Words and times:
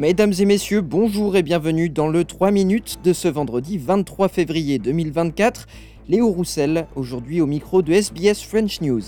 Mesdames 0.00 0.32
et 0.38 0.46
messieurs, 0.46 0.80
bonjour 0.80 1.36
et 1.36 1.42
bienvenue 1.42 1.90
dans 1.90 2.08
le 2.08 2.24
3 2.24 2.52
minutes 2.52 3.00
de 3.04 3.12
ce 3.12 3.28
vendredi 3.28 3.76
23 3.76 4.28
février 4.28 4.78
2024. 4.78 5.66
Léo 6.08 6.28
Roussel, 6.28 6.86
aujourd'hui 6.96 7.42
au 7.42 7.46
micro 7.46 7.82
de 7.82 7.92
SBS 7.92 8.42
French 8.42 8.80
News. 8.80 9.02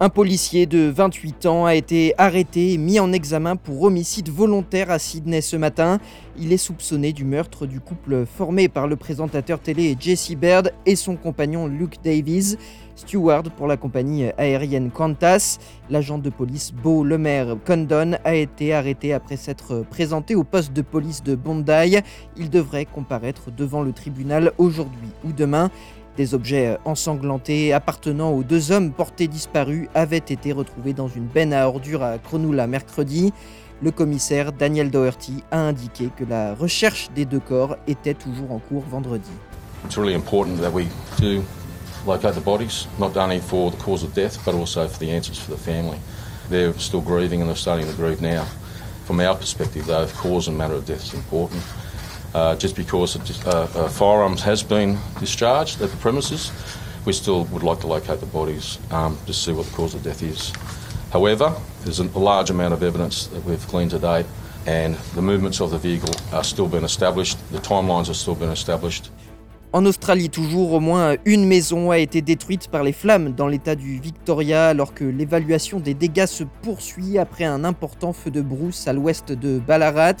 Un 0.00 0.10
policier 0.10 0.66
de 0.66 0.92
28 0.94 1.46
ans 1.46 1.66
a 1.66 1.74
été 1.74 2.14
arrêté 2.18 2.74
et 2.74 2.78
mis 2.78 3.00
en 3.00 3.12
examen 3.12 3.56
pour 3.56 3.82
homicide 3.82 4.28
volontaire 4.28 4.92
à 4.92 5.00
Sydney 5.00 5.40
ce 5.40 5.56
matin. 5.56 5.98
Il 6.38 6.52
est 6.52 6.56
soupçonné 6.56 7.12
du 7.12 7.24
meurtre 7.24 7.66
du 7.66 7.80
couple 7.80 8.24
formé 8.24 8.68
par 8.68 8.86
le 8.86 8.94
présentateur 8.94 9.58
télé 9.58 9.96
Jesse 9.98 10.36
Baird 10.36 10.72
et 10.86 10.94
son 10.94 11.16
compagnon 11.16 11.66
Luke 11.66 11.96
Davies. 12.04 12.56
Steward 12.94 13.50
pour 13.50 13.66
la 13.66 13.76
compagnie 13.76 14.26
aérienne 14.38 14.90
Qantas. 14.92 15.58
L'agent 15.90 16.18
de 16.18 16.30
police 16.30 16.72
Beau 16.72 17.02
Lemaire 17.02 17.56
Condon 17.66 18.18
a 18.24 18.34
été 18.34 18.74
arrêté 18.74 19.12
après 19.12 19.36
s'être 19.36 19.84
présenté 19.90 20.36
au 20.36 20.44
poste 20.44 20.72
de 20.72 20.82
police 20.82 21.24
de 21.24 21.34
Bondi. 21.34 21.98
Il 22.36 22.50
devrait 22.50 22.86
comparaître 22.86 23.50
devant 23.50 23.82
le 23.82 23.92
tribunal 23.92 24.52
aujourd'hui 24.58 25.10
ou 25.24 25.32
demain. 25.32 25.70
Des 26.18 26.34
objets 26.34 26.78
ensanglantés 26.84 27.72
appartenant 27.72 28.32
aux 28.32 28.42
deux 28.42 28.72
hommes 28.72 28.90
portés 28.90 29.28
disparus 29.28 29.86
avaient 29.94 30.16
été 30.16 30.50
retrouvés 30.50 30.92
dans 30.92 31.06
une 31.06 31.26
benne 31.26 31.52
à 31.52 31.68
ordures 31.68 32.02
à 32.02 32.18
Cronulla 32.18 32.66
mercredi. 32.66 33.32
Le 33.80 33.92
commissaire 33.92 34.52
Daniel 34.52 34.90
Doherty 34.90 35.44
a 35.52 35.60
indiqué 35.60 36.10
que 36.16 36.24
la 36.24 36.56
recherche 36.56 37.08
des 37.14 37.24
deux 37.24 37.38
corps 37.38 37.76
était 37.86 38.14
toujours 38.14 38.50
en 38.50 38.58
cours 38.58 38.82
vendredi. 38.90 39.30
It's 39.84 39.96
really 39.96 40.16
important 40.16 40.60
that 40.60 40.72
we 40.72 40.86
do 41.20 41.44
locate 42.04 42.34
the 42.34 42.44
bodies, 42.44 42.88
not 42.98 43.16
only 43.16 43.38
for 43.38 43.70
the 43.70 43.76
cause 43.76 44.02
of 44.02 44.12
death, 44.12 44.40
but 44.44 44.56
also 44.56 44.88
for 44.88 44.98
the 44.98 45.12
answers 45.12 45.38
for 45.38 45.52
the 45.52 45.60
family. 45.60 45.98
They're 46.50 46.76
still 46.80 47.00
grieving 47.00 47.42
and 47.42 47.48
they're 47.48 47.54
starting 47.54 47.86
to 47.86 47.94
grieve 47.94 48.20
now. 48.20 48.44
From 49.04 49.20
our 49.20 49.36
perspective, 49.36 49.86
though, 49.86 50.08
cause 50.20 50.48
and 50.48 50.58
matter 50.58 50.74
of 50.74 50.84
death 50.84 51.04
is 51.04 51.14
important. 51.14 51.62
Uh, 52.34 52.54
just 52.56 52.76
because 52.76 53.16
a, 53.16 53.48
uh, 53.48 53.86
a 53.86 53.88
firearm 53.88 54.36
has 54.36 54.62
been 54.62 54.98
discharged 55.18 55.80
at 55.80 55.90
the 55.90 55.96
premises, 55.96 56.52
we 57.06 57.12
still 57.12 57.44
would 57.44 57.62
like 57.62 57.80
to 57.80 57.86
locate 57.86 58.20
the 58.20 58.26
bodies 58.26 58.78
um, 58.90 59.18
to 59.26 59.32
see 59.32 59.52
what 59.52 59.64
the 59.66 59.72
cause 59.74 59.94
of 59.94 60.02
death 60.02 60.22
is. 60.22 60.52
However, 61.10 61.54
there's 61.84 62.00
a 62.00 62.18
large 62.18 62.50
amount 62.50 62.74
of 62.74 62.82
evidence 62.82 63.28
that 63.28 63.42
we've 63.44 63.66
gleaned 63.68 63.92
to 63.92 63.98
date, 63.98 64.26
and 64.66 64.94
the 65.14 65.22
movements 65.22 65.60
of 65.60 65.70
the 65.70 65.78
vehicle 65.78 66.14
are 66.32 66.44
still 66.44 66.68
being 66.68 66.84
established, 66.84 67.38
the 67.50 67.60
timelines 67.60 68.10
are 68.10 68.14
still 68.14 68.34
being 68.34 68.52
established. 68.52 69.10
En 69.74 69.84
Australie, 69.84 70.30
toujours, 70.30 70.72
au 70.72 70.80
moins 70.80 71.16
une 71.26 71.44
maison 71.44 71.90
a 71.90 71.98
été 71.98 72.22
détruite 72.22 72.68
par 72.68 72.82
les 72.82 72.94
flammes 72.94 73.34
dans 73.34 73.46
l'état 73.46 73.74
du 73.74 74.00
Victoria 74.00 74.68
alors 74.68 74.94
que 74.94 75.04
l'évaluation 75.04 75.78
des 75.78 75.92
dégâts 75.92 76.24
se 76.24 76.42
poursuit 76.62 77.18
après 77.18 77.44
un 77.44 77.64
important 77.64 78.14
feu 78.14 78.30
de 78.30 78.40
brousse 78.40 78.88
à 78.88 78.94
l'ouest 78.94 79.30
de 79.30 79.58
Ballarat. 79.58 80.14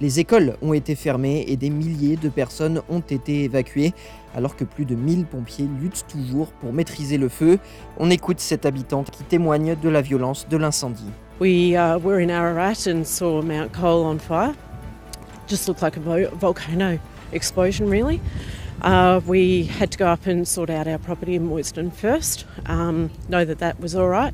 Les 0.00 0.20
écoles 0.20 0.54
ont 0.62 0.74
été 0.74 0.94
fermées 0.94 1.44
et 1.48 1.56
des 1.56 1.70
milliers 1.70 2.16
de 2.16 2.28
personnes 2.28 2.82
ont 2.88 3.00
été 3.00 3.44
évacuées 3.44 3.92
alors 4.34 4.54
que 4.54 4.62
plus 4.62 4.84
de 4.84 4.94
1000 4.94 5.24
pompiers 5.24 5.66
luttent 5.80 6.04
toujours 6.08 6.52
pour 6.60 6.72
maîtriser 6.72 7.18
le 7.18 7.28
feu. 7.28 7.58
On 7.98 8.08
écoute 8.08 8.38
cette 8.38 8.64
habitante 8.64 9.10
qui 9.10 9.24
témoigne 9.24 9.74
de 9.74 9.88
la 9.88 10.00
violence 10.00 10.46
de 10.48 10.56
l'incendie. 10.56 11.10
We 11.40 11.74
uh, 11.74 11.98
were 11.98 12.20
in 12.20 12.30
Ararat 12.30 12.86
and 12.86 13.04
saw 13.04 13.42
Mount 13.42 13.72
Cole 13.72 14.04
on 14.04 14.18
fire. 14.18 14.54
Just 15.48 15.66
looked 15.66 15.82
like 15.82 15.96
a 15.96 16.28
volcano 16.36 16.98
explosion, 17.32 17.88
really. 17.88 18.20
Uh, 18.82 19.20
we 19.26 19.64
had 19.64 19.90
to 19.90 19.98
go 19.98 20.06
up 20.06 20.26
and 20.26 20.46
sort 20.46 20.70
out 20.70 20.86
our 20.86 20.98
property 20.98 21.34
in 21.34 21.48
Moyston 21.48 21.90
first, 21.90 22.44
um, 22.66 23.10
know 23.28 23.44
that 23.44 23.58
that 23.58 23.80
was 23.80 23.96
all 23.96 24.08
right, 24.08 24.32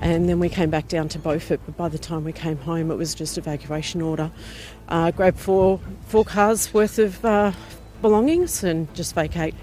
and 0.00 0.28
then 0.28 0.38
we 0.38 0.48
came 0.48 0.70
back 0.70 0.88
down 0.88 1.08
to 1.08 1.18
Beaufort. 1.18 1.60
But 1.66 1.76
by 1.76 1.88
the 1.88 1.98
time 1.98 2.24
we 2.24 2.32
came 2.32 2.58
home, 2.58 2.90
it 2.90 2.96
was 2.96 3.14
just 3.14 3.38
evacuation 3.38 4.02
order. 4.02 4.30
Uh, 4.88 5.10
grab 5.10 5.36
four 5.36 5.80
four 6.06 6.24
cars 6.24 6.72
worth 6.72 6.98
of 6.98 7.24
uh, 7.24 7.52
belongings 8.02 8.64
and 8.64 8.86
just 8.94 9.14
vacate. 9.14 9.54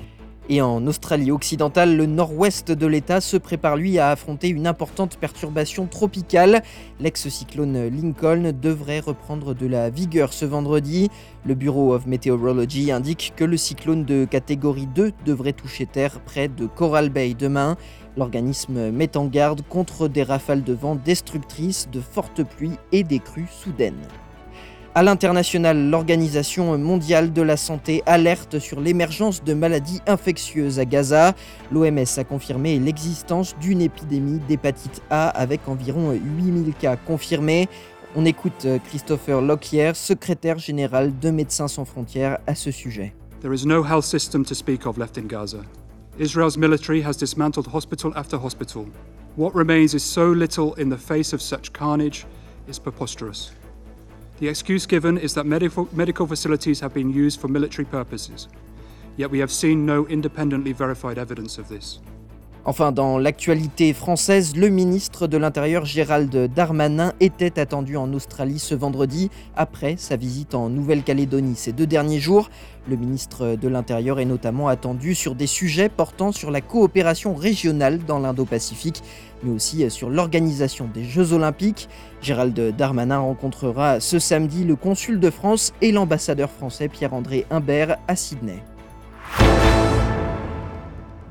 Et 0.49 0.61
en 0.61 0.85
Australie 0.88 1.31
occidentale, 1.31 1.95
le 1.95 2.05
nord-ouest 2.05 2.69
de 2.69 2.85
l'État 2.85 3.22
se 3.22 3.38
prépare 3.38 3.77
lui 3.77 3.97
à 3.97 4.09
affronter 4.09 4.49
une 4.49 4.67
importante 4.67 5.16
perturbation 5.16 5.85
tropicale. 5.85 6.63
L'ex-cyclone 6.99 7.88
Lincoln 7.88 8.51
devrait 8.61 8.99
reprendre 8.99 9.55
de 9.55 9.66
la 9.67 9.89
vigueur 9.89 10.33
ce 10.33 10.43
vendredi. 10.43 11.09
Le 11.45 11.55
Bureau 11.55 11.93
of 11.93 12.07
Meteorology 12.07 12.91
indique 12.91 13.31
que 13.38 13.45
le 13.45 13.55
cyclone 13.55 14.03
de 14.03 14.25
catégorie 14.25 14.88
2 14.88 15.13
devrait 15.25 15.53
toucher 15.53 15.85
terre 15.85 16.19
près 16.19 16.49
de 16.49 16.66
Coral 16.67 17.09
Bay 17.09 17.35
demain. 17.35 17.77
L'organisme 18.18 18.91
met 18.91 19.18
en 19.18 19.25
garde 19.25 19.62
contre 19.68 20.07
des 20.07 20.24
rafales 20.24 20.63
de 20.63 20.74
vent 20.74 20.96
destructrices, 20.96 21.88
de 21.91 22.00
fortes 22.00 22.44
pluies 22.44 22.78
et 22.91 23.03
des 23.03 23.19
crues 23.19 23.47
soudaines. 23.50 24.06
À 24.96 25.01
l'international, 25.01 25.90
l'Organisation 25.90 26.78
mondiale 26.78 27.34
de 27.34 27.41
la 27.41 27.57
santé 27.57 28.03
alerte 28.06 28.59
sur 28.59 28.79
l'émergence 28.79 29.44
de 29.44 29.56
maladies 29.56 30.02
infectieuses 30.06 30.78
à 30.78 30.85
Gaza. 30.85 31.34
L'OMS 31.72 32.06
a 32.18 32.23
confirmé 32.23 32.78
l'existence 32.78 33.56
d'une 33.59 33.81
épidémie 33.81 34.40
d'hépatite 34.47 35.02
A 35.09 35.29
avec 35.29 35.68
environ 35.68 36.12
8000 36.12 36.75
cas 36.75 36.96
confirmés. 36.96 37.68
On 38.16 38.23
écoute 38.25 38.68
Christopher 38.85 39.41
Lockyer, 39.41 39.94
secrétaire 39.96 40.59
général 40.59 41.18
de 41.18 41.31
Médecins 41.31 41.68
sans 41.68 41.85
frontières, 41.85 42.38
à 42.46 42.53
ce 42.53 42.69
sujet. 42.69 43.16
There 43.41 43.56
is 43.56 43.66
no 43.66 43.84
health 43.84 44.06
system 44.06 44.46
to 44.46 44.53
speak 44.53 44.85
of 44.85 45.00
left. 45.00 45.18
Israel's 46.18 46.57
military 46.57 47.01
has 47.01 47.18
dismantled 47.18 47.66
hospital 47.68 48.13
after 48.16 48.38
hospital. 48.38 48.88
What 49.35 49.56
remains 49.56 49.96
is 49.96 50.03
so 50.03 50.31
little 50.31 50.75
in 50.75 50.90
the 50.90 50.97
face 50.97 51.34
of 51.34 51.41
such 51.41 51.74
carnage 51.74 52.25
is 52.68 52.78
preposterous. 52.78 53.51
The 54.40 54.47
excuse 54.47 54.85
given 54.85 55.18
is 55.18 55.34
that 55.34 55.46
medical, 55.46 55.90
medical 55.91 56.28
facilities 56.28 56.79
have 56.81 56.94
been 56.94 57.12
used 57.12 57.40
for 57.40 57.47
military 57.47 57.85
purposes, 57.85 58.47
yet 59.18 59.31
we 59.31 59.40
have 59.40 59.52
seen 59.52 59.88
no 59.88 60.06
independently 60.07 60.72
verified 60.72 61.18
evidence 61.18 61.57
of 61.57 61.68
this. 61.68 62.00
Enfin, 62.66 62.94
dans 62.94 63.18
l'actualité 63.18 63.91
française, 63.91 64.56
le 64.56 64.69
ministre 64.69 65.28
de 65.28 65.35
l'Intérieur 65.35 65.84
Gérald 65.84 66.34
Darmanin 66.56 67.12
était 67.19 67.59
attendu 67.59 67.97
en 67.97 68.13
Australie 68.13 68.57
ce 68.57 68.74
vendredi 68.74 69.29
après 69.57 69.96
sa 69.97 70.16
visite 70.16 70.56
en 70.56 70.69
Nouvelle-Calédonie 70.69 71.57
ces 71.57 71.73
deux 71.73 71.88
derniers 71.88 72.22
jours. 72.22 72.50
Le 72.88 72.96
ministre 72.96 73.57
de 73.57 73.68
l'Intérieur 73.68 74.22
est 74.22 74.25
notamment 74.25 74.69
attendu 74.69 75.13
sur 75.13 75.35
des 75.35 75.46
sujets 75.47 75.90
portant 75.90 76.31
sur 76.31 76.52
la 76.52 76.62
coopération 76.62 77.35
régionale 77.35 78.00
dans 78.06 78.19
l'Indo-Pacifique, 78.19 79.03
mais 79.44 79.52
aussi 79.52 79.90
sur 79.91 80.09
l'organisation 80.09 80.90
des 80.94 81.03
Jeux 81.03 81.34
olympiques. 81.34 81.90
Gérald 82.22 82.57
Darmanin 82.78 83.19
rencontrera 83.19 84.00
ce 84.00 84.19
samedi 84.19 84.63
le 84.63 84.78
consul 84.78 85.19
de 85.19 85.29
France 85.29 85.73
et 85.81 85.91
l'ambassadeur 85.91 86.50
français 86.50 86.88
Pierre-André 86.88 87.46
Humbert 87.52 87.97
à 88.07 88.16
Sydney. 88.16 88.63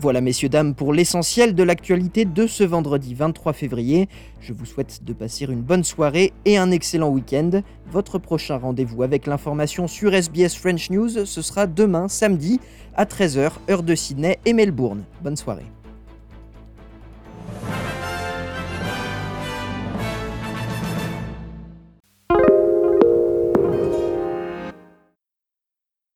Voilà 0.03 0.21
messieurs, 0.21 0.49
dames, 0.49 0.75
pour 0.75 0.93
l'essentiel 0.93 1.55
de 1.55 1.63
l'actualité 1.63 2.25
de 2.25 2.49
ce 2.49 2.65
vendredi 2.65 3.15
23 3.15 3.53
février. 3.53 4.09
Je 4.41 4.53
vous 4.53 4.67
souhaite 4.67 5.05
de 5.05 5.13
passer 5.13 5.45
une 5.45 5.61
bonne 5.61 5.85
soirée 5.85 6.33
et 6.45 6.59
un 6.59 6.73
excellent 6.73 7.09
week-end. 7.09 7.63
Votre 7.89 8.19
prochain 8.19 8.57
rendez-vous 8.57 9.05
avec 9.05 9.29
l'information 9.29 9.87
sur 9.87 10.13
SBS 10.13 10.57
French 10.57 10.91
News, 10.91 11.25
ce 11.25 11.41
sera 11.41 11.69
demain 11.69 12.09
samedi 12.09 12.59
à 12.97 13.05
13h, 13.05 13.53
heure 13.71 13.85
de 13.85 13.95
Sydney 13.95 14.41
et 14.45 14.55
Melbourne. 14.55 15.05
Bonne 15.23 15.37
soirée. 15.37 15.67